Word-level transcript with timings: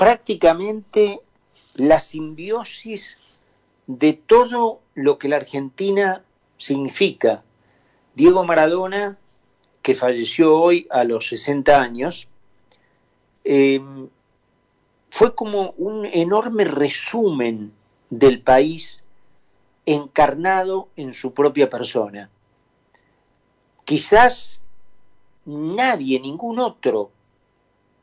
prácticamente 0.00 1.20
la 1.76 2.00
simbiosis 2.00 3.18
de 3.86 4.14
todo 4.14 4.80
lo 4.94 5.18
que 5.18 5.28
la 5.28 5.36
Argentina 5.36 6.24
significa. 6.56 7.44
Diego 8.14 8.42
Maradona, 8.44 9.18
que 9.82 9.94
falleció 9.94 10.56
hoy 10.56 10.86
a 10.88 11.04
los 11.04 11.28
60 11.28 11.78
años, 11.78 12.28
eh, 13.44 13.82
fue 15.10 15.34
como 15.34 15.74
un 15.76 16.06
enorme 16.06 16.64
resumen 16.64 17.70
del 18.08 18.40
país 18.40 19.04
encarnado 19.84 20.88
en 20.96 21.12
su 21.12 21.34
propia 21.34 21.68
persona. 21.68 22.30
Quizás 23.84 24.62
nadie, 25.44 26.18
ningún 26.20 26.58
otro, 26.58 27.10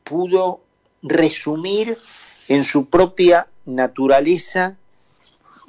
pudo 0.04 0.60
resumir 1.02 1.96
en 2.48 2.64
su 2.64 2.86
propia 2.86 3.46
naturaleza 3.66 4.76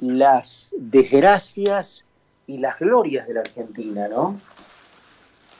las 0.00 0.74
desgracias 0.78 2.04
y 2.46 2.58
las 2.58 2.78
glorias 2.78 3.28
de 3.28 3.34
la 3.34 3.40
Argentina, 3.40 4.08
¿no? 4.08 4.40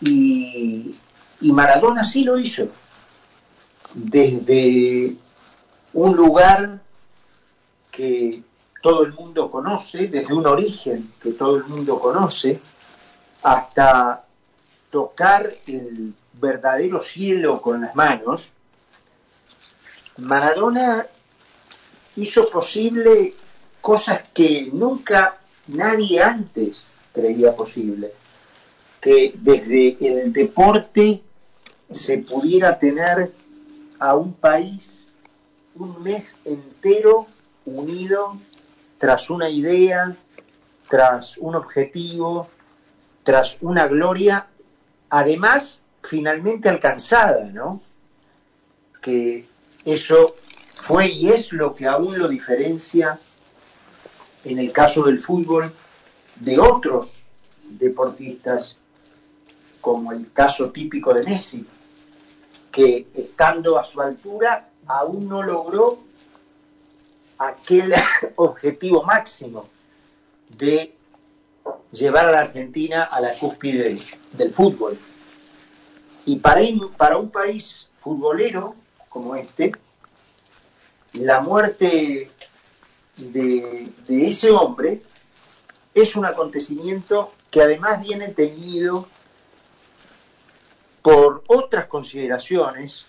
Y, 0.01 0.95
y 1.41 1.53
Maradona 1.53 2.05
sí 2.05 2.25
lo 2.25 2.39
hizo, 2.39 2.69
desde 3.95 5.15
un 5.93 6.17
lugar 6.17 6.81
que 7.91 8.43
todo 8.83 9.05
el 9.05 9.13
mundo 9.13 9.51
conoce, 9.51 10.09
desde 10.09 10.33
un 10.33 10.47
origen 10.47 11.13
que 11.23 11.33
todo 11.33 11.57
el 11.57 11.65
mundo 11.65 12.01
conoce, 12.01 12.61
hasta 13.43 14.25
tocar 14.91 15.49
el 15.67 16.15
verdadero 16.35 17.01
cielo 17.01 17.61
con 17.61 17.83
las 17.83 17.95
manos, 17.95 18.53
Maradona 20.21 21.07
hizo 22.17 22.51
posible 22.51 23.35
cosas 23.81 24.23
que 24.35 24.71
nunca 24.73 25.39
nadie 25.69 26.23
antes 26.23 26.87
creía 27.13 27.57
posible. 27.57 28.11
Que 29.01 29.33
desde 29.35 29.97
el 30.01 30.33
deporte 30.33 31.23
se 31.91 32.19
pudiera 32.19 32.79
tener 32.79 33.33
a 33.99 34.15
un 34.17 34.35
país 34.35 35.09
un 35.75 36.03
mes 36.03 36.37
entero 36.45 37.27
unido 37.65 38.39
tras 38.99 39.31
una 39.31 39.49
idea, 39.49 40.15
tras 40.89 41.39
un 41.39 41.55
objetivo, 41.55 42.49
tras 43.23 43.59
una 43.63 43.87
gloria, 43.87 44.47
además 45.09 45.81
finalmente 46.03 46.69
alcanzada, 46.69 47.45
¿no? 47.45 47.81
Que 49.01 49.47
eso 49.85 50.35
fue 50.75 51.09
y 51.09 51.29
es 51.29 51.53
lo 51.53 51.75
que 51.75 51.87
aún 51.87 52.19
lo 52.19 52.29
diferencia 52.29 53.19
en 54.45 54.59
el 54.59 54.73
caso 54.73 55.05
del 55.05 55.21
fútbol 55.21 55.73
de 56.37 56.59
otros 56.59 57.23
deportistas, 57.65 58.77
como 59.81 60.13
el 60.13 60.33
caso 60.33 60.71
típico 60.71 61.13
de 61.15 61.23
Messi, 61.25 61.67
que 62.71 63.07
estando 63.15 63.79
a 63.79 63.85
su 63.85 64.01
altura 64.01 64.69
aún 64.87 65.29
no 65.29 65.43
logró 65.43 66.01
aquel 67.39 67.93
objetivo 68.37 69.03
máximo 69.05 69.65
de 70.59 70.95
llevar 71.93 72.27
a 72.27 72.33
la 72.33 72.41
Argentina 72.41 73.05
a 73.05 73.21
la 73.21 73.33
cúspide 73.35 73.99
del 74.33 74.51
fútbol. 74.51 74.97
Y 76.27 76.37
para, 76.37 76.61
para 76.97 77.17
un 77.17 77.31
país 77.31 77.89
futbolero 77.97 78.75
como 79.11 79.35
este, 79.35 79.73
la 81.15 81.41
muerte 81.41 82.31
de, 83.17 83.91
ese 84.09 84.51
hombre 84.51 85.03
es 85.93 86.17
un 86.17 86.25
acontecimiento 86.25 87.33
que 87.51 87.61
además 87.61 88.01
viene 88.01 88.29
teñido 88.29 89.07
por 91.03 91.43
otras 91.49 91.87
consideraciones, 91.87 93.07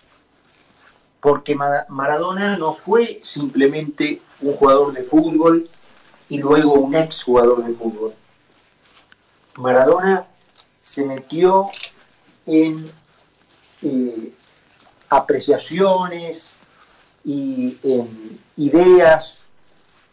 porque 1.19 1.55
Maradona 1.55 2.57
no 2.57 2.73
fue 2.73 3.19
simplemente 3.21 4.21
un 4.41 4.55
jugador 4.55 4.93
de 4.93 5.03
fútbol 5.03 5.69
y 6.29 6.39
luego 6.39 6.73
un 6.73 6.95
ex 6.95 7.23
jugador 7.23 7.63
de 7.63 7.73
fútbol. 7.75 8.13
Maradona 9.57 10.25
se 10.81 11.05
metió 11.05 11.67
en 12.47 12.91
eh, 13.83 14.33
apreciaciones 15.11 16.53
y 17.25 17.77
en 17.83 18.39
ideas 18.57 19.45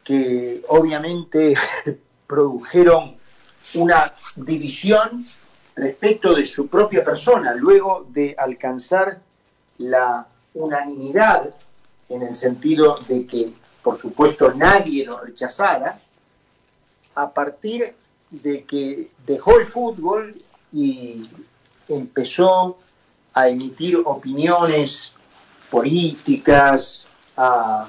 que 0.05 0.63
obviamente 0.69 1.55
produjeron 2.27 3.17
una 3.75 4.13
división 4.35 5.25
respecto 5.77 6.35
de 6.35 6.45
su 6.45 6.67
propia 6.67 7.05
persona, 7.05 7.55
luego 7.55 8.07
de 8.09 8.35
alcanzar 8.37 9.21
la 9.79 10.27
unanimidad 10.55 11.49
en 12.09 12.23
el 12.23 12.35
sentido 12.35 12.97
de 13.09 13.25
que, 13.25 13.53
por 13.85 13.97
supuesto, 13.97 14.53
nadie 14.55 15.07
lo 15.07 15.21
rechazara, 15.21 16.01
a 17.15 17.31
partir 17.31 17.95
de 18.31 18.65
que 18.65 19.11
dejó 19.25 19.61
el 19.61 19.67
fútbol 19.67 20.35
y 20.73 21.23
empezó 21.89 22.79
a 23.39 23.49
emitir 23.49 24.03
opiniones 24.05 25.13
políticas, 25.71 27.07
a 27.37 27.89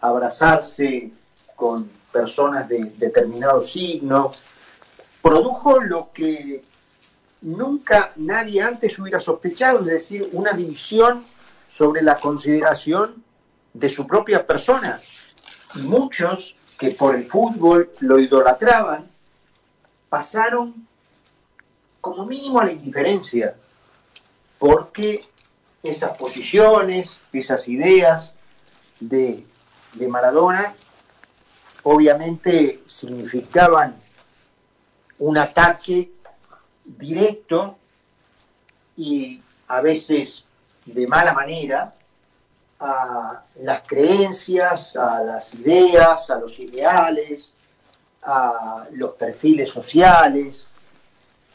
abrazarse 0.00 1.12
con 1.54 1.88
personas 2.10 2.68
de 2.68 2.84
determinado 2.96 3.62
signo, 3.62 4.32
produjo 5.22 5.80
lo 5.82 6.10
que 6.12 6.64
nunca 7.42 8.12
nadie 8.16 8.60
antes 8.60 8.98
hubiera 8.98 9.20
sospechado, 9.20 9.78
es 9.80 9.86
decir, 9.86 10.28
una 10.32 10.52
división 10.52 11.24
sobre 11.68 12.02
la 12.02 12.16
consideración 12.16 13.22
de 13.72 13.88
su 13.88 14.04
propia 14.04 14.44
persona. 14.44 14.98
Muchos 15.76 16.56
que 16.76 16.90
por 16.90 17.14
el 17.14 17.24
fútbol 17.24 17.92
lo 18.00 18.18
idolatraban, 18.18 19.06
pasaron 20.08 20.74
como 22.00 22.26
mínimo 22.26 22.58
a 22.58 22.64
la 22.64 22.72
indiferencia, 22.72 23.54
porque 24.58 25.24
esas 25.82 26.16
posiciones, 26.16 27.20
esas 27.32 27.68
ideas 27.68 28.34
de, 29.00 29.44
de 29.94 30.08
Maradona, 30.08 30.74
obviamente 31.84 32.82
significaban 32.86 33.96
un 35.18 35.38
ataque 35.38 36.12
directo 36.84 37.78
y 38.96 39.40
a 39.68 39.80
veces 39.80 40.44
de 40.86 41.06
mala 41.06 41.32
manera 41.32 41.94
a 42.80 43.42
las 43.60 43.82
creencias, 43.86 44.96
a 44.96 45.22
las 45.22 45.54
ideas, 45.54 46.30
a 46.30 46.38
los 46.38 46.58
ideales, 46.58 47.54
a 48.22 48.86
los 48.92 49.14
perfiles 49.14 49.70
sociales, 49.70 50.70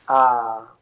a 0.08 0.72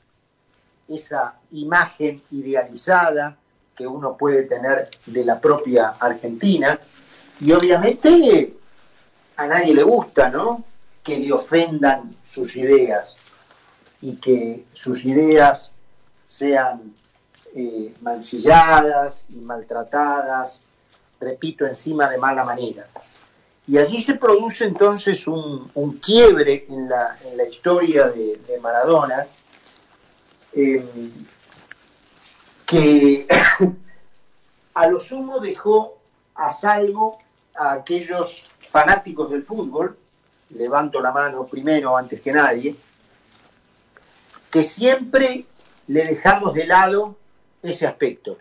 esa 0.94 1.36
imagen 1.52 2.22
idealizada 2.32 3.38
que 3.76 3.88
uno 3.88 4.18
puede 4.18 4.44
tener 4.44 4.90
de 5.06 5.26
la 5.26 5.40
propia 5.40 5.96
Argentina. 6.00 6.80
Y 7.40 7.52
obviamente 7.52 8.54
a 9.38 9.48
nadie 9.48 9.74
le 9.74 9.84
gusta, 9.84 10.30
¿no? 10.30 10.64
Que 11.04 11.18
le 11.18 11.32
ofendan 11.32 12.16
sus 12.24 12.56
ideas 12.56 13.18
y 14.02 14.16
que 14.16 14.66
sus 14.74 15.06
ideas 15.06 15.74
sean 16.26 16.94
eh, 17.56 17.94
mancilladas 18.02 19.26
y 19.30 19.46
maltratadas, 19.46 20.64
repito, 21.20 21.66
encima 21.66 22.10
de 22.10 22.18
mala 22.18 22.44
manera. 22.44 22.88
Y 23.68 23.78
allí 23.78 24.02
se 24.02 24.16
produce 24.16 24.66
entonces 24.66 25.28
un, 25.28 25.70
quiebre 26.02 26.66
en 26.70 26.90
la, 26.90 27.16
historia 27.50 28.08
de, 28.10 28.60
Maradona, 28.62 29.28
em, 30.54 31.12
que 32.66 33.28
a 34.74 34.88
lo 34.88 35.00
sumo 35.00 35.40
dejó 35.40 35.98
a 36.36 36.52
salvo 36.52 37.18
a 37.56 37.74
aquellos 37.74 38.52
fanáticos 38.60 39.30
del 39.30 39.44
fútbol, 39.44 39.98
levanto 40.52 41.02
la 41.02 41.12
mano 41.12 41.46
primero 41.46 41.98
antes 41.98 42.22
que 42.22 42.32
nadie, 42.32 42.76
que 44.50 44.64
siempre 44.64 45.46
le 45.88 46.06
dejamos 46.06 46.54
de 46.54 46.66
lado 46.66 47.18
ese 47.62 47.88
aspecto, 47.88 48.38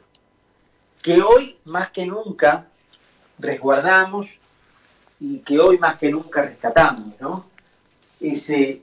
que 1.02 1.20
hoy 1.22 1.58
más 1.64 1.90
que 1.90 2.06
nunca 2.06 2.66
resguardamos 3.38 4.38
y 5.18 5.38
que 5.40 5.58
hoy 5.58 5.78
más 5.78 5.98
que 5.98 6.10
nunca 6.10 6.42
rescatamos, 6.42 7.20
¿no? 7.20 7.46
Ese 8.20 8.82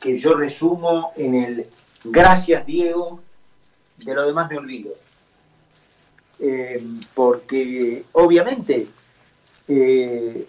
que 0.00 0.16
yo 0.16 0.34
resumo 0.34 1.12
en 1.16 1.34
el 1.34 1.68
gracias 2.10 2.66
Diego, 2.66 3.20
de 3.98 4.14
lo 4.14 4.26
demás 4.26 4.50
me 4.50 4.58
olvido. 4.58 4.92
eh, 6.40 6.82
porque 7.14 8.04
obviamente 8.12 8.86
eh, 9.66 10.46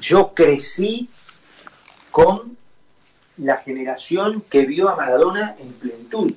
yo 0.00 0.32
crecí 0.34 1.08
con 2.10 2.56
la 3.38 3.58
generación 3.58 4.42
que 4.48 4.64
vio 4.64 4.88
a 4.88 4.96
Maradona 4.96 5.54
en 5.58 5.72
plenitud, 5.72 6.32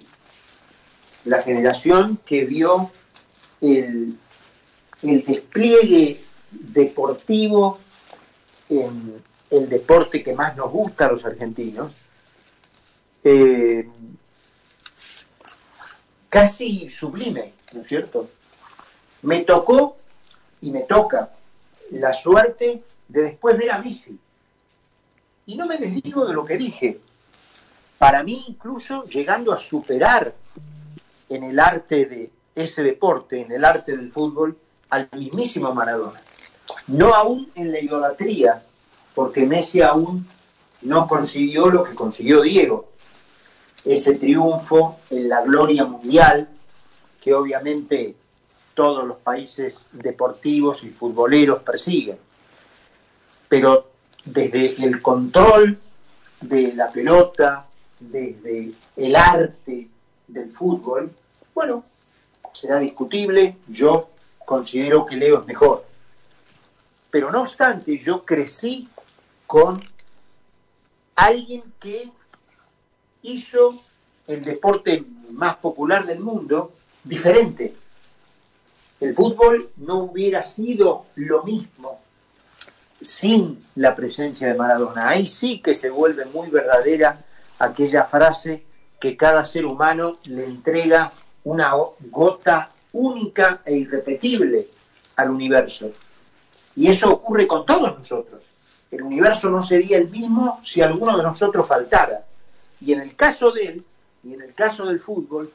la 1.26 1.42
generación 1.42 2.20
que 2.26 2.46
vio 2.46 2.92
el, 3.62 4.18
despliegue 5.02 6.22
deportivo 6.52 7.80
en 8.68 9.24
el 9.50 9.70
deporte 9.70 10.22
que 10.22 10.34
más 10.34 10.58
nos 10.58 10.70
gusta 10.72 11.06
a 11.06 11.12
los 11.12 11.26
argentinos, 11.26 11.96
eh, 13.24 13.88
casi 16.30 16.90
sublime, 16.90 17.54
¿no 17.74 17.82
es 17.82 17.88
cierto? 17.88 18.30
Me 19.24 19.42
tocó 19.42 19.98
y 20.62 20.72
me 20.72 20.82
toca 20.82 21.32
la 21.92 22.14
suerte 22.14 22.84
de 23.08 23.22
después 23.22 23.58
ver 23.58 23.72
a 23.72 23.80
Messi. 23.80 24.18
Y 25.48 25.56
no 25.56 25.66
me 25.66 25.78
desdigo 25.78 26.26
de 26.26 26.34
lo 26.34 26.46
que 26.46 26.58
dije. 26.58 27.00
Para 27.98 28.24
mí 28.24 28.46
incluso 28.48 29.04
llegando 29.06 29.52
a 29.52 29.58
superar 29.58 30.34
en 31.28 31.44
el 31.44 31.60
arte 31.60 32.06
de 32.06 32.32
ese 32.56 32.84
deporte, 32.84 33.42
en 33.42 33.52
el 33.52 33.66
arte 33.66 33.98
del 33.98 34.12
fútbol, 34.12 34.58
al 34.90 35.10
mismísimo 35.14 35.74
Maradona. 35.74 36.20
No 36.88 37.14
aún 37.14 37.52
en 37.56 37.72
la 37.72 37.80
idolatría, 37.80 38.64
porque 39.14 39.46
Messi 39.46 39.82
aún 39.82 40.28
no 40.82 41.08
consiguió 41.08 41.70
lo 41.70 41.84
que 41.84 41.96
consiguió 41.96 42.42
Diego, 42.42 42.89
ese 43.86 44.16
triunfo 44.16 45.00
en 45.10 45.30
la 45.30 45.42
gloria 45.42 45.86
mundial 45.86 46.48
que 47.22 47.34
obviamente 47.34 48.16
todos 48.74 49.06
los 49.06 49.18
países 49.18 49.88
deportivos 49.92 50.84
y 50.84 50.90
futboleros 50.90 51.64
persiguen. 51.64 52.18
Pero 53.48 53.92
desde 54.26 54.86
el 54.86 55.02
control 55.02 55.80
de 56.42 56.74
la 56.74 56.90
pelota, 56.90 57.68
desde 58.00 58.72
el 58.96 59.16
arte 59.16 59.90
del 60.28 60.50
fútbol, 60.50 61.12
bueno, 61.54 61.84
será 62.54 62.80
discutible, 62.80 63.58
yo 63.68 64.10
considero 64.46 65.06
que 65.06 65.16
Leo 65.16 65.42
es 65.42 65.48
mejor. 65.48 65.86
Pero 67.12 67.32
no 67.32 67.42
obstante, 67.42 67.98
yo 67.98 68.24
crecí 68.24 68.88
con 69.48 69.80
alguien 71.16 71.64
que 71.80 72.10
hizo 73.22 73.70
el 74.28 74.44
deporte 74.44 75.04
más 75.32 75.56
popular 75.58 76.06
del 76.06 76.20
mundo 76.20 76.72
diferente. 77.04 77.74
El 79.00 79.16
fútbol 79.16 79.72
no 79.78 80.00
hubiera 80.00 80.44
sido 80.44 81.06
lo 81.16 81.44
mismo 81.44 82.00
sin 83.02 83.66
la 83.76 83.96
presencia 83.96 84.48
de 84.48 84.56
Maradona. 84.56 85.10
Ahí 85.10 85.26
sí 85.26 85.62
que 85.62 85.74
se 85.74 85.90
vuelve 85.90 86.26
muy 86.26 86.50
verdadera 86.50 87.18
aquella 87.60 88.06
frase 88.06 88.64
que 89.00 89.16
cada 89.16 89.46
ser 89.46 89.66
humano 89.66 90.20
le 90.26 90.46
entrega 90.46 91.14
una 91.46 91.74
gota 92.12 92.70
única 92.92 93.62
e 93.66 93.78
irrepetible 93.78 94.68
al 95.16 95.30
universo. 95.30 95.92
Y 96.76 96.88
eso 96.88 97.12
ocurre 97.12 97.48
con 97.48 97.66
todos 97.66 97.98
nosotros. 97.98 98.44
El 98.92 99.04
universo 99.04 99.50
no 99.50 99.62
sería 99.62 99.98
el 99.98 100.10
mismo 100.10 100.60
si 100.64 100.82
alguno 100.82 101.16
de 101.16 101.24
nosotros 101.24 101.68
faltara. 101.68 102.26
Y 102.82 102.94
en 102.94 103.02
el 103.02 103.16
caso 103.16 103.52
de 103.52 103.64
él, 103.66 103.86
y 104.24 104.34
en 104.34 104.42
el 104.42 104.54
caso 104.54 104.86
del 104.86 105.00
fútbol, 105.00 105.52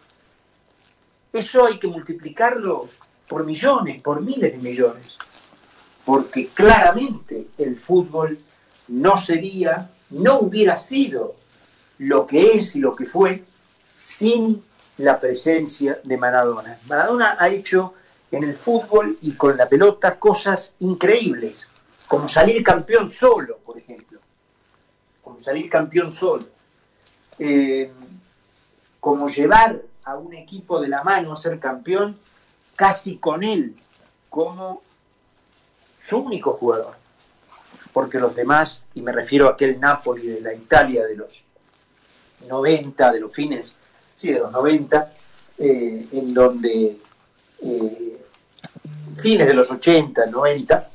eso 1.33 1.67
hay 1.67 1.79
que 1.79 1.89
multiplicarlo 1.89 2.89
por 3.29 3.45
millones, 3.45 4.03
por 4.03 4.21
miles 4.21 4.53
de 4.53 4.59
millones, 4.59 5.19
porque 6.05 6.49
claramente 6.49 7.49
el 7.59 7.77
fútbol 7.77 8.39
no 8.89 9.17
sería, 9.17 9.91
no 10.11 10.41
hubiera 10.41 10.77
sido 10.77 11.35
lo 11.99 12.27
que 12.27 12.53
es 12.53 12.77
y 12.77 12.81
lo 12.81 12.95
que 12.95 13.07
fue 13.07 13.43
sin 14.01 14.63
la 14.99 15.19
presencia 15.19 16.01
de 16.05 16.19
Maradona. 16.19 16.79
Maradona 16.89 17.37
ha 17.39 17.49
hecho 17.49 17.95
en 18.31 18.45
el 18.45 18.55
fútbol 18.55 19.17
y 19.23 19.33
con 19.33 19.57
la 19.57 19.69
pelota 19.69 20.19
cosas 20.19 20.75
increíbles, 20.81 21.67
como 22.07 22.29
salir 22.29 22.63
campeón 22.63 23.09
solo, 23.09 23.59
por 23.59 23.79
ejemplo, 23.79 24.21
como 25.23 25.41
salir 25.41 25.71
campeón 25.71 26.13
solo, 26.13 26.45
eh, 27.39 27.91
como 29.01 29.29
llevar 29.29 29.83
a 30.05 30.17
un 30.17 30.35
equipo 30.35 30.81
de 30.81 30.89
la 30.89 31.03
mano 31.03 31.33
a 31.33 31.37
ser 31.37 31.59
campeón 31.59 32.19
casi 32.77 33.17
con 33.19 33.43
él 33.43 33.75
como 34.29 34.83
su 35.99 36.19
único 36.19 36.53
jugador. 36.55 36.95
Porque 37.93 38.19
los 38.19 38.35
demás, 38.35 38.87
y 38.95 39.03
me 39.03 39.13
refiero 39.13 39.49
a 39.49 39.53
aquel 39.53 39.79
Napoli 39.79 40.27
de 40.27 40.41
la 40.41 40.53
Italia 40.53 41.07
de 41.07 41.17
los 41.17 41.45
90, 42.49 43.13
de 43.13 43.21
los 43.21 43.33
fines, 43.33 43.75
sí, 44.17 44.33
de 44.33 44.41
los 44.41 44.51
90, 44.51 45.13
eh, 45.59 46.07
en 46.13 46.35
donde 46.35 46.99
eh, 47.63 48.21
fines 49.17 49.47
de 49.47 49.55
los 49.55 49.71
80, 49.71 50.27
90, 50.27 50.91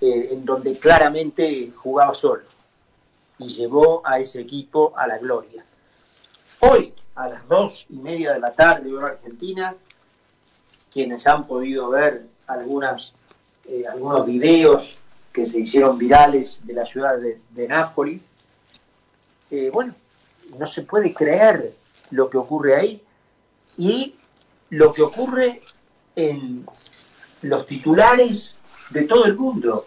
eh, 0.00 0.28
en 0.32 0.44
donde 0.44 0.78
claramente 0.78 1.72
jugaba 1.74 2.14
solo 2.14 2.42
y 3.38 3.48
llevó 3.48 4.06
a 4.06 4.18
ese 4.18 4.40
equipo 4.40 4.92
a 4.96 5.06
la 5.06 5.18
gloria. 5.18 5.64
Hoy, 6.60 6.92
a 7.14 7.28
las 7.28 7.48
dos 7.48 7.86
y 7.90 7.96
media 7.96 8.32
de 8.32 8.40
la 8.40 8.52
tarde, 8.52 8.88
en 8.88 8.98
Argentina, 8.98 9.74
quienes 10.92 11.26
han 11.26 11.44
podido 11.46 11.90
ver 11.90 12.26
algunas, 12.46 13.14
eh, 13.66 13.84
algunos 13.90 14.26
videos 14.26 14.96
que 15.32 15.46
se 15.46 15.60
hicieron 15.60 15.98
virales 15.98 16.60
de 16.64 16.74
la 16.74 16.84
ciudad 16.84 17.18
de, 17.18 17.68
Nápoles, 17.68 18.20
eh, 19.50 19.70
bueno, 19.72 19.94
no 20.58 20.66
se 20.66 20.82
puede 20.82 21.12
creer 21.12 21.74
lo 22.10 22.30
que 22.30 22.38
ocurre 22.38 22.76
ahí 22.76 23.02
y 23.76 24.14
lo 24.70 24.92
que 24.92 25.02
ocurre 25.02 25.62
en 26.14 26.66
los 27.42 27.64
titulares 27.64 28.58
de 28.90 29.02
todo 29.02 29.24
el 29.24 29.36
mundo, 29.36 29.86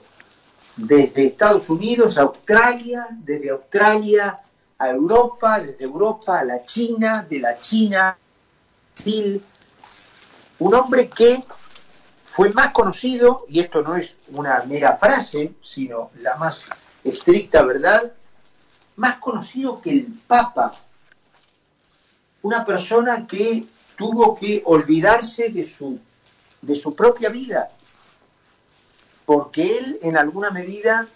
desde 0.76 1.28
Estados 1.28 1.70
Unidos 1.70 2.18
Australia, 2.18 3.08
desde 3.12 3.50
Australia 3.50 4.40
a 4.80 4.90
Europa, 4.90 5.60
desde 5.60 5.86
Europa 5.86 6.40
a 6.40 6.44
la 6.44 6.66
China, 6.66 7.26
de 7.30 7.40
la 7.40 7.60
China 7.60 8.10
a 8.10 8.18
Brasil, 8.94 9.44
un 10.60 10.74
hombre 10.74 11.10
que 11.10 11.44
fue 12.26 12.50
más 12.52 12.74
conocido, 12.74 13.46
y 13.48 13.60
esto 13.60 13.82
no 13.82 13.96
es 13.96 14.20
una 14.30 14.64
mera 14.66 14.98
frase, 14.98 15.54
sino 15.62 16.12
la 16.22 16.36
más 16.36 16.68
estricta 17.04 17.64
verdad, 17.64 18.14
más 18.96 19.18
conocido 19.18 19.82
que 19.82 19.92
el 19.92 20.08
Papa. 20.28 20.74
Una 22.42 22.66
persona 22.66 23.26
que 23.26 23.66
tuvo 23.96 24.38
que 24.38 24.62
olvidarse 24.66 25.50
de 25.50 25.64
su, 25.64 26.00
de 26.62 26.76
su 26.76 26.96
propia 26.96 27.30
vida, 27.30 27.70
porque 29.26 29.78
él 29.78 30.00
en 30.02 30.18
alguna 30.18 30.52
medida 30.52 31.08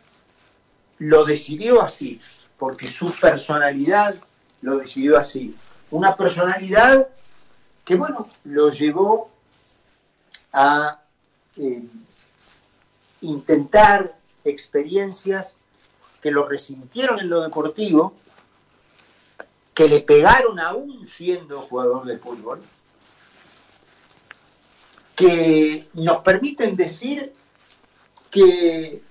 lo 0.97 1.25
decidió 1.25 1.81
así, 1.81 2.19
porque 2.61 2.87
su 2.87 3.11
personalidad 3.19 4.13
lo 4.61 4.77
decidió 4.77 5.17
así. 5.17 5.55
Una 5.89 6.15
personalidad 6.15 7.07
que, 7.83 7.95
bueno, 7.95 8.29
lo 8.43 8.69
llevó 8.69 9.31
a 10.53 11.01
eh, 11.57 11.83
intentar 13.21 14.15
experiencias 14.43 15.57
que 16.21 16.29
lo 16.29 16.47
resintieron 16.47 17.19
en 17.19 17.29
lo 17.31 17.41
deportivo, 17.41 18.13
que 19.73 19.87
le 19.89 20.01
pegaron 20.01 20.59
aún 20.59 21.03
siendo 21.03 21.61
jugador 21.61 22.05
de 22.05 22.19
fútbol, 22.19 22.61
que 25.15 25.89
nos 25.95 26.19
permiten 26.19 26.75
decir 26.75 27.33
que 28.29 29.01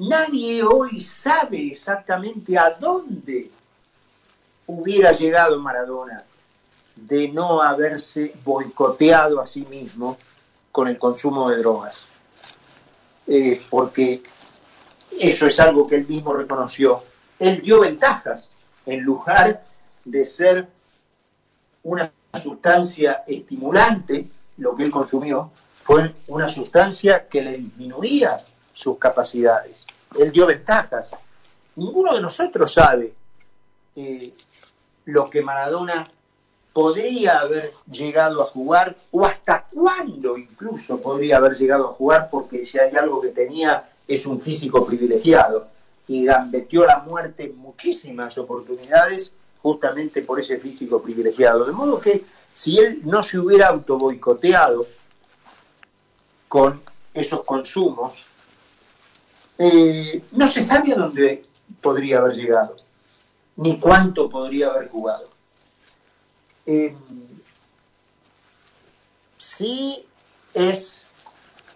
nadie 0.00 0.62
hoy 0.62 1.00
sabe 1.00 1.68
exactamente 1.68 2.56
a 2.56 2.70
dónde 2.70 3.50
hubiera 4.66 5.12
llegado 5.12 5.60
Maradona 5.60 6.24
de 6.96 7.28
no 7.28 7.60
haberse 7.60 8.34
boicoteado 8.42 9.40
a 9.40 9.46
sí 9.46 9.66
mismo 9.66 10.16
con 10.72 10.88
el 10.88 10.98
consumo 10.98 11.50
de 11.50 11.58
drogas. 11.58 12.06
Eh, 13.26 13.60
porque 13.68 14.22
eso 15.18 15.46
es 15.46 15.60
algo 15.60 15.86
que 15.86 15.96
él 15.96 16.06
mismo 16.08 16.32
reconoció. 16.32 17.02
Él 17.38 17.60
dio 17.60 17.80
ventajas 17.80 18.52
en 18.86 19.02
lugar 19.02 19.62
de 20.04 20.24
ser 20.24 20.68
una 21.82 22.10
sustancia 22.40 23.22
estimulante, 23.26 24.26
lo 24.56 24.74
que 24.74 24.84
él 24.84 24.90
consumió, 24.90 25.50
fue 25.74 26.14
una 26.28 26.48
sustancia 26.48 27.26
que 27.26 27.42
le 27.42 27.52
disminuía 27.52 28.44
sus 28.80 28.98
capacidades. 28.98 29.84
Él 30.18 30.32
dio 30.32 30.46
ventajas. 30.46 31.10
Ninguno 31.76 32.14
de 32.14 32.22
nosotros 32.22 32.72
sabe 32.72 33.12
eh, 33.94 34.32
lo 35.04 35.28
que 35.28 35.42
Maradona 35.42 36.06
podría 36.72 37.40
haber 37.40 37.74
llegado 37.90 38.42
a 38.42 38.46
jugar 38.46 38.96
o 39.10 39.26
hasta 39.26 39.66
cuándo 39.70 40.38
incluso 40.38 41.00
podría 41.00 41.36
haber 41.36 41.56
llegado 41.56 41.88
a 41.88 41.92
jugar 41.92 42.28
porque 42.30 42.64
si 42.64 42.78
hay 42.78 42.94
algo 42.96 43.20
que 43.20 43.28
tenía 43.28 43.90
es 44.08 44.24
un 44.24 44.40
físico 44.40 44.86
privilegiado 44.86 45.68
y 46.08 46.24
gambeteó 46.24 46.86
la 46.86 47.00
muerte 47.00 47.44
en 47.44 47.56
muchísimas 47.58 48.38
oportunidades 48.38 49.32
justamente 49.62 50.22
por 50.22 50.40
ese 50.40 50.58
físico 50.58 51.02
privilegiado. 51.02 51.64
De 51.64 51.72
modo 51.72 52.00
que 52.00 52.24
si 52.54 52.78
él 52.78 53.02
no 53.04 53.22
se 53.22 53.38
hubiera 53.38 53.68
autoboicoteado 53.68 54.86
con 56.48 56.80
esos 57.12 57.44
consumos, 57.44 58.24
eh, 59.62 60.22
no 60.32 60.48
se 60.48 60.62
sabe 60.62 60.94
a 60.94 60.96
dónde 60.96 61.44
podría 61.82 62.20
haber 62.20 62.34
llegado, 62.34 62.76
ni 63.56 63.78
cuánto 63.78 64.30
podría 64.30 64.68
haber 64.68 64.88
jugado. 64.88 65.28
Eh, 66.64 66.96
sí 69.36 70.06
es 70.54 71.06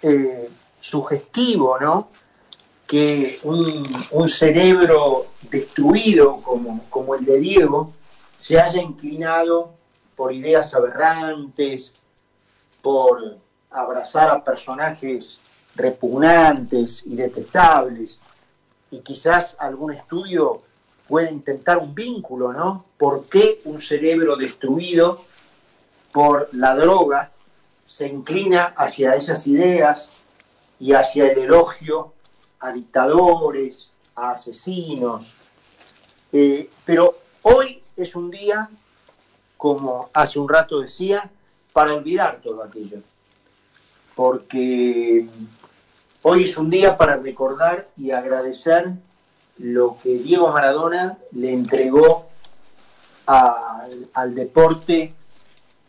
eh, 0.01 0.49
sugestivo, 0.81 1.79
¿no? 1.79 2.09
Que 2.87 3.39
un, 3.43 4.29
cerebro 4.31 5.27
destruido 5.51 6.41
como, 6.41 6.87
como, 6.89 7.17
el 7.17 7.27
de 7.27 7.39
Diego 7.39 7.93
se 8.39 8.59
haya 8.59 8.81
inclinado 8.81 9.75
por 10.17 10.33
ideas 10.33 10.73
aberrantes, 10.73 12.01
por 12.81 13.37
abrazar 13.71 14.31
a 14.31 14.43
personajes 14.43 15.41
repugnantes 15.77 17.05
y 17.07 17.17
detestables, 17.17 18.21
y 18.91 18.99
quizás 19.01 19.57
algún 19.59 19.93
estudio 19.93 20.63
puede 21.09 21.31
intentar 21.31 21.79
un 21.79 21.95
vínculo, 21.95 22.53
¿no? 22.53 22.85
¿Por 22.97 23.27
qué 23.27 23.61
un 23.65 23.81
cerebro 23.81 24.37
destruido 24.37 25.21
por 26.13 26.49
la 26.53 26.75
droga 26.75 27.33
se 27.85 28.09
inclina 28.09 28.75
hacia 28.77 29.15
esas 29.15 29.47
ideas 29.47 30.11
y 30.79 30.93
hacia 30.93 31.31
el 31.31 31.39
elogio 31.39 32.13
a 32.61 32.73
dictadores, 32.73 33.93
a 34.15 34.33
asesinos? 34.33 35.35
Eh, 36.33 36.71
pero 36.85 37.17
hoy 37.43 37.83
es 37.97 38.15
un 38.15 38.31
día, 38.31 38.69
como 39.57 40.09
hace 40.13 40.39
un 40.39 40.49
rato 40.49 40.81
decía, 40.81 41.31
para 41.73 41.95
olvidar 41.95 42.41
todo 42.43 42.63
aquello. 42.63 42.99
Porque 44.15 45.27
hoy 46.27 46.45
es 46.45 46.57
un 46.57 46.71
día 46.71 46.97
para 46.97 47.17
recordar 47.17 47.89
y 47.99 48.11
agradecer 48.11 48.93
lo 49.59 49.97
que 50.03 50.19
Diego 50.19 50.51
Maradona 50.53 51.19
le 51.33 51.53
entregó 51.53 52.27
al 53.27 54.35
deporte 54.35 55.13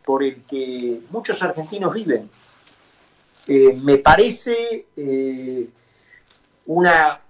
por 0.04 0.24
el 0.24 0.42
que 0.44 1.00
muchos 1.10 1.42
argentinos 1.42 1.94
viven. 1.94 2.30
Eh, 3.48 3.80
me 3.82 3.98
parece 3.98 4.88
eh, 4.98 5.70
una 6.65 7.22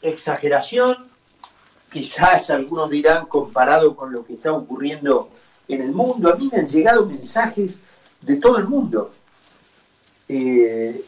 exageración, 0.00 0.96
quizás 1.90 2.50
algunos 2.50 2.88
dirán 2.88 3.26
comparado 3.26 3.96
con 3.96 4.12
lo 4.12 4.24
que 4.24 4.34
está 4.34 4.52
ocurriendo 4.52 5.28
en 5.66 5.82
el 5.82 5.90
mundo. 5.90 6.32
A 6.32 6.36
mí 6.36 6.48
me 6.52 6.60
han 6.60 6.68
llegado 6.68 7.04
mensajes 7.04 7.80
de 8.20 8.36
todo 8.36 8.58
el 8.58 8.68
mundo. 8.68 9.10
Eh, 10.28 11.04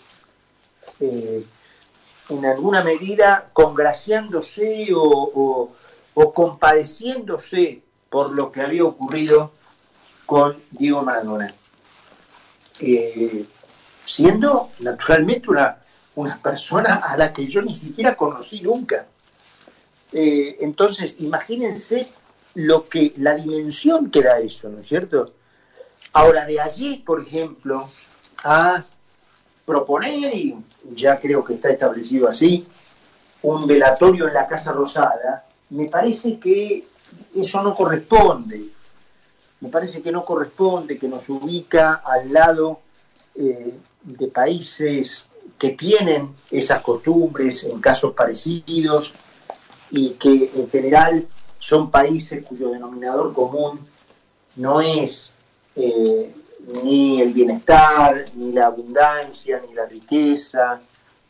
en 1.00 2.44
alguna 2.44 2.82
medida 2.84 3.50
congraciándose 3.52 4.88
o, 4.94 5.70
compadeciéndose 6.34 7.82
por 8.08 8.32
lo 8.32 8.52
que 8.52 8.60
había 8.60 8.84
ocurrido 8.84 9.52
con 10.26 10.56
Diego 10.70 11.02
Maradona. 11.02 11.54
Eh, 12.80 13.44
siendo 14.04 14.70
naturalmente 14.80 15.50
una, 15.50 15.78
una, 16.14 16.38
persona 16.38 16.96
a 16.96 17.16
la 17.16 17.32
que 17.32 17.46
yo 17.46 17.62
ni 17.62 17.76
siquiera 17.76 18.16
conocí 18.16 18.60
nunca. 18.60 19.06
Eh, 20.12 20.56
entonces, 20.60 21.16
imagínense 21.20 22.08
lo 22.54 22.88
que, 22.88 23.14
la 23.16 23.34
dimensión 23.34 24.10
que 24.10 24.22
da 24.22 24.38
eso, 24.38 24.68
¿no 24.68 24.80
es 24.80 24.88
cierto? 24.88 25.34
Ahora, 26.12 26.46
de 26.46 26.60
allí, 26.60 26.96
por 27.06 27.20
ejemplo, 27.20 27.86
a 28.42 28.84
proponer, 29.70 30.34
y 30.34 30.56
ya 30.90 31.20
creo 31.20 31.44
que 31.44 31.54
está 31.54 31.70
establecido 31.70 32.28
así, 32.28 32.66
un 33.42 33.66
velatorio 33.68 34.26
en 34.26 34.34
la 34.34 34.48
Casa 34.48 34.72
Rosada, 34.72 35.46
me 35.70 35.86
parece 35.86 36.40
que 36.40 36.84
eso 37.36 37.62
no 37.62 37.74
corresponde. 37.76 38.64
Me 39.60 39.68
parece 39.68 40.02
que 40.02 40.10
no 40.10 40.24
corresponde, 40.24 40.98
que 40.98 41.06
nos 41.06 41.28
ubica 41.28 42.02
al 42.04 42.32
lado 42.32 42.80
eh, 43.36 43.78
de 44.02 44.26
países 44.26 45.26
que 45.56 45.70
tienen 45.70 46.30
esas 46.50 46.82
costumbres 46.82 47.62
en 47.64 47.80
casos 47.80 48.12
parecidos 48.14 49.14
y 49.90 50.10
que 50.14 50.50
en 50.56 50.68
general 50.68 51.28
son 51.58 51.90
países 51.90 52.44
cuyo 52.44 52.70
denominador 52.70 53.32
común 53.32 53.78
no 54.56 54.80
es 54.80 55.34
eh, 55.76 56.34
ni 56.84 57.20
el 57.20 57.32
bienestar, 57.32 58.24
ni 58.34 58.52
la 58.52 58.66
abundancia, 58.66 59.60
ni 59.66 59.74
la 59.74 59.86
riqueza, 59.86 60.80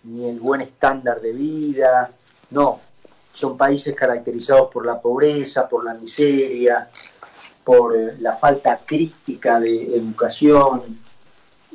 ni 0.04 0.28
el 0.28 0.40
buen 0.40 0.60
estándar 0.60 1.20
de 1.20 1.32
vida. 1.32 2.10
No, 2.50 2.80
son 3.32 3.56
países 3.56 3.94
caracterizados 3.94 4.70
por 4.72 4.84
la 4.84 5.00
pobreza, 5.00 5.68
por 5.68 5.84
la 5.84 5.94
miseria, 5.94 6.88
por 7.64 7.96
eh, 7.96 8.16
la 8.18 8.34
falta 8.34 8.80
crítica 8.84 9.60
de 9.60 9.96
educación. 9.96 10.82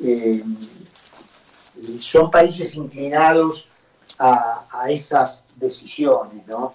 Eh, 0.02 0.44
son 1.98 2.30
países 2.30 2.74
inclinados 2.74 3.68
a, 4.18 4.66
a, 4.70 4.90
esas 4.90 5.44
decisiones, 5.56 6.46
¿no? 6.46 6.74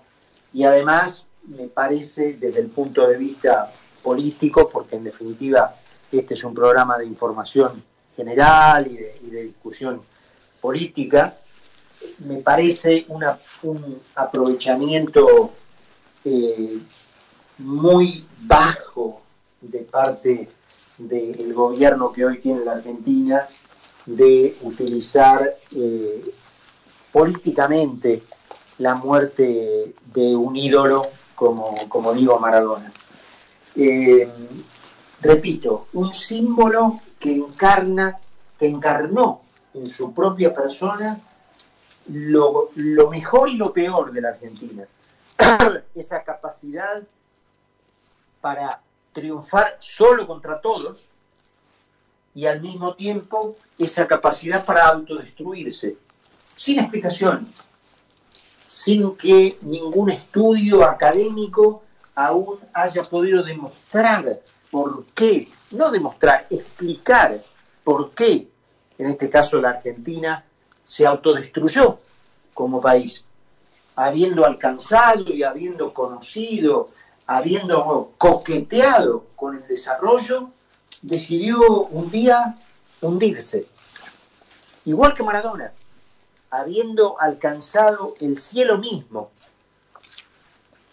Y 0.54 0.64
además, 0.64 1.26
me 1.44 1.68
parece, 1.68 2.34
desde 2.34 2.60
el 2.60 2.68
punto 2.68 3.08
de 3.08 3.18
vista 3.18 3.72
político, 4.04 4.70
porque 4.70 4.96
en 4.96 5.04
definitiva 5.04 5.76
este 6.12 6.34
es 6.34 6.44
un 6.44 6.54
programa 6.54 6.98
de 6.98 7.06
información 7.06 7.84
general 8.16 8.88
y 8.88 8.98
de, 9.30 9.44
discusión 9.44 10.02
política. 10.60 11.38
Me 12.20 12.38
parece 12.38 13.06
un 13.10 13.24
aprovechamiento 14.16 15.52
eh, 16.26 16.80
muy 17.60 18.26
bajo 18.42 19.22
de 19.62 19.80
parte 19.80 20.50
del 20.98 21.54
gobierno 21.54 22.12
que 22.12 22.26
hoy 22.26 22.40
tiene 22.40 22.66
la 22.66 22.74
Argentina 22.74 23.44
de 24.06 24.58
utilizar 24.62 25.58
eh, 25.76 26.34
políticamente 27.12 28.24
la 28.80 28.96
muerte 28.96 29.94
de 30.14 30.36
un 30.36 30.56
ídolo 30.56 31.08
como, 31.36 31.76
como 31.88 32.14
digo 32.14 32.40
Maradona. 32.40 32.92
Eh, 33.76 34.30
repito, 35.22 35.88
un 35.94 36.14
símbolo 36.14 37.00
que 37.20 37.34
encarna, 37.34 38.18
que 38.58 38.68
encarnó 38.68 39.42
en 39.74 39.88
su 39.88 40.14
propia 40.14 40.54
persona 40.54 41.20
lo, 42.10 42.70
mejor 43.10 43.50
y 43.50 43.58
lo 43.58 43.72
peor 43.72 44.12
de 44.12 44.22
la 44.22 44.30
Argentina. 44.30 44.86
Esa 45.96 46.24
capacidad 46.24 47.02
para 48.42 48.82
triunfar 49.14 49.78
solo 49.80 50.26
contra 50.26 50.60
todos 50.60 51.10
y 52.34 52.46
al 52.46 52.62
mismo 52.62 52.96
tiempo 52.96 53.56
esa 53.78 54.08
capacidad 54.08 54.66
para 54.66 54.88
autodestruirse, 54.88 55.98
sin 56.56 56.80
explicación, 56.80 57.46
sin 58.68 59.16
que 59.18 59.58
ningún 59.62 60.12
estudio 60.12 60.86
académico 60.86 61.84
aún 62.16 62.58
haya 62.74 63.04
podido 63.04 63.44
demostrar 63.44 64.40
por 64.72 65.06
qué, 65.08 65.50
no 65.72 65.92
demostrar, 65.92 66.48
explicar 66.50 67.40
por 67.84 68.12
qué, 68.12 68.50
en 68.98 69.08
este 69.08 69.30
caso 69.30 69.62
la 69.62 69.72
Argentina, 69.72 70.46
se 70.86 71.06
autodestruyó 71.06 72.00
como 72.54 72.82
país, 72.82 73.24
habiendo 73.96 74.46
alcanzado 74.46 75.34
y 75.34 75.44
habiendo 75.44 75.94
conocido, 75.94 76.90
habiendo 77.28 78.14
coqueteado 78.18 79.26
con 79.36 79.56
el 79.56 79.68
desarrollo, 79.68 80.50
decidió 81.02 81.86
un 81.86 82.10
día 82.10 82.56
hundirse. 83.02 83.68
Igual 84.86 85.14
que 85.14 85.24
Maradona, 85.24 85.72
habiendo 86.50 87.20
alcanzado 87.20 88.14
el 88.20 88.38
cielo 88.38 88.78
mismo, 88.78 89.32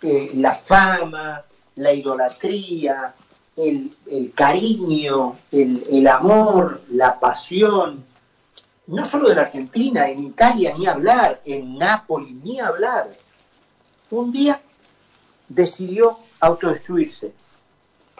eh, 0.03 0.31
la 0.35 0.55
fama, 0.55 1.43
la 1.77 1.93
idolatría, 1.93 3.15
el, 3.59 4.33
cariño, 4.35 5.37
el, 5.50 6.07
amor, 6.07 6.81
la 6.91 7.19
pasión, 7.19 8.05
no 8.87 9.05
solo 9.05 9.29
de 9.29 9.35
la 9.35 9.43
Argentina, 9.43 10.09
en 10.09 10.23
Italia 10.23 10.75
ni 10.79 10.87
hablar, 10.87 11.43
en 11.45 11.77
Nápoles 11.77 12.33
ni 12.45 12.61
hablar. 12.61 13.11
Un 14.11 14.33
día 14.33 14.62
decidió 15.49 16.19
autodestruirse. 16.41 17.33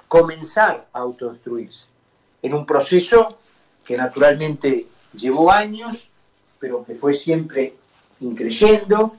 comenzar 0.09 0.89
a 0.95 1.01
autodestruirse, 1.01 1.89
en 2.41 2.55
un 2.55 2.65
proceso 2.65 3.37
que 3.85 3.95
naturalmente 3.95 4.87
llevó 5.13 5.53
años, 5.53 6.09
pero 6.59 6.83
que 6.83 6.95
fue 6.95 7.13
siempre 7.13 7.75
increyendo, 8.21 9.17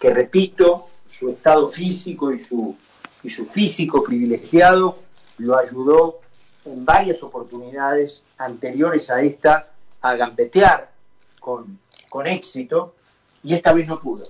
que 0.00 0.12
repito, 0.12 0.88
su 1.06 1.30
estado 1.30 1.68
físico 1.68 2.32
y 2.32 2.40
su, 2.40 2.76
y 3.22 3.30
su 3.30 3.46
físico 3.46 4.02
privilegiado 4.02 5.05
lo 5.38 5.58
ayudó 5.58 6.20
en 6.64 6.84
varias 6.84 7.22
oportunidades 7.22 8.24
anteriores 8.38 9.10
a 9.10 9.20
esta 9.20 9.68
a 10.00 10.14
gambetear 10.16 10.90
con, 11.40 11.78
con 12.08 12.26
éxito 12.26 12.94
y 13.42 13.54
esta 13.54 13.72
vez 13.72 13.88
no 13.88 14.00
pudo. 14.00 14.24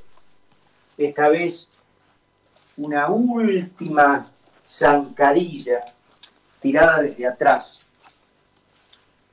Esta 0.99 1.29
vez 1.29 1.69
una 2.77 3.09
última 3.09 4.27
zancadilla 4.67 5.81
tirada 6.61 7.03
desde 7.03 7.27
atrás, 7.27 7.83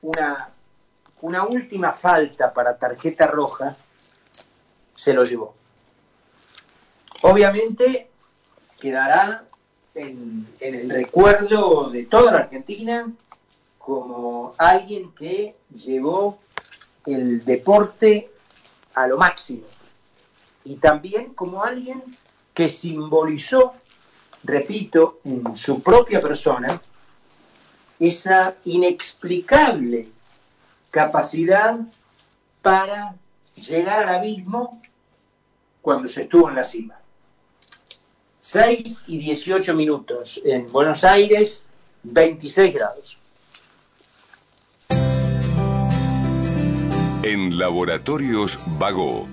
una, 0.02 0.50
una 1.22 1.44
última 1.44 1.92
falta 1.92 2.52
para 2.52 2.78
tarjeta 2.78 3.26
roja, 3.26 3.76
se 4.94 5.12
lo 5.12 5.24
llevó. 5.24 5.54
Obviamente 7.22 8.10
quedará 8.80 9.44
en, 9.94 10.46
el 10.60 10.90
recuerdo 10.90 11.90
de 11.90 12.04
toda 12.04 12.32
la 12.32 12.38
Argentina 12.38 13.10
como 13.78 14.54
alguien 14.58 15.12
que 15.12 15.54
llevó 15.74 16.38
el 17.06 17.44
deporte 17.44 18.30
a 18.94 19.06
lo 19.06 19.18
máximo 19.18 19.66
y 20.64 20.76
también 20.76 21.34
como 21.34 21.62
alguien 21.62 22.02
que 22.54 22.68
simbolizó, 22.68 23.74
repito, 24.44 25.20
en 25.24 25.54
su 25.56 25.82
propia 25.82 26.20
persona, 26.20 26.80
esa 27.98 28.54
inexplicable 28.64 30.08
capacidad 30.90 31.80
para 32.62 33.16
llegar 33.56 34.04
al 34.04 34.14
abismo 34.16 34.80
cuando 35.82 36.08
se 36.08 36.22
estuvo 36.22 36.48
en 36.48 36.54
la 36.54 36.64
cima. 36.64 36.98
6 38.44 39.04
y 39.06 39.16
18 39.16 39.72
minutos. 39.74 40.38
En 40.44 40.66
Buenos 40.66 41.02
Aires, 41.02 41.66
26 42.02 42.74
grados. 42.74 43.16
En 47.22 47.58
Laboratorios 47.58 48.58
Vago 48.78 49.26